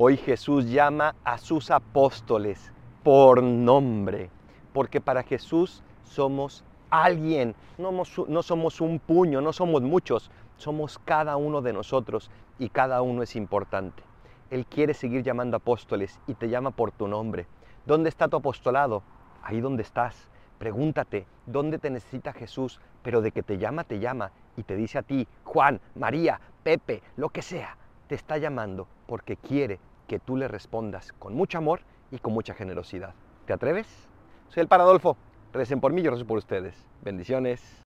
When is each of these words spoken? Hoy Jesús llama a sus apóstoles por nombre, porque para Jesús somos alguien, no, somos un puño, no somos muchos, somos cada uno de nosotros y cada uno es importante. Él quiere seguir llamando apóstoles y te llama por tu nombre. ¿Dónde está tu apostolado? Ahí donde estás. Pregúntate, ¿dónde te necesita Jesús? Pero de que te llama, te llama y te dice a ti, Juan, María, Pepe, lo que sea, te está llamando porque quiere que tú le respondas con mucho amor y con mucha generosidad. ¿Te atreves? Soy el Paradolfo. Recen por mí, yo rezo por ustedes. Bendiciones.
Hoy 0.00 0.16
Jesús 0.16 0.70
llama 0.70 1.16
a 1.24 1.38
sus 1.38 1.72
apóstoles 1.72 2.72
por 3.02 3.42
nombre, 3.42 4.30
porque 4.72 5.00
para 5.00 5.24
Jesús 5.24 5.82
somos 6.04 6.62
alguien, 6.88 7.56
no, 7.78 8.04
somos 8.44 8.80
un 8.80 9.00
puño, 9.00 9.40
no 9.40 9.52
somos 9.52 9.82
muchos, 9.82 10.30
somos 10.56 11.00
cada 11.00 11.36
uno 11.36 11.62
de 11.62 11.72
nosotros 11.72 12.30
y 12.60 12.68
cada 12.68 13.02
uno 13.02 13.24
es 13.24 13.34
importante. 13.34 14.04
Él 14.50 14.66
quiere 14.66 14.94
seguir 14.94 15.24
llamando 15.24 15.56
apóstoles 15.56 16.20
y 16.28 16.34
te 16.34 16.48
llama 16.48 16.70
por 16.70 16.92
tu 16.92 17.08
nombre. 17.08 17.48
¿Dónde 17.84 18.08
está 18.08 18.28
tu 18.28 18.36
apostolado? 18.36 19.02
Ahí 19.42 19.60
donde 19.60 19.82
estás. 19.82 20.30
Pregúntate, 20.60 21.26
¿dónde 21.44 21.80
te 21.80 21.90
necesita 21.90 22.32
Jesús? 22.32 22.80
Pero 23.02 23.20
de 23.20 23.32
que 23.32 23.42
te 23.42 23.58
llama, 23.58 23.82
te 23.82 23.98
llama 23.98 24.30
y 24.56 24.62
te 24.62 24.76
dice 24.76 24.98
a 24.98 25.02
ti, 25.02 25.26
Juan, 25.42 25.80
María, 25.96 26.40
Pepe, 26.62 27.02
lo 27.16 27.30
que 27.30 27.42
sea, 27.42 27.76
te 28.06 28.14
está 28.14 28.38
llamando 28.38 28.86
porque 29.08 29.36
quiere 29.36 29.80
que 30.08 30.18
tú 30.18 30.36
le 30.36 30.48
respondas 30.48 31.12
con 31.12 31.34
mucho 31.34 31.58
amor 31.58 31.82
y 32.10 32.18
con 32.18 32.32
mucha 32.32 32.54
generosidad. 32.54 33.14
¿Te 33.46 33.52
atreves? 33.52 33.86
Soy 34.48 34.62
el 34.62 34.68
Paradolfo. 34.68 35.16
Recen 35.52 35.80
por 35.80 35.92
mí, 35.92 36.02
yo 36.02 36.10
rezo 36.10 36.26
por 36.26 36.38
ustedes. 36.38 36.74
Bendiciones. 37.02 37.76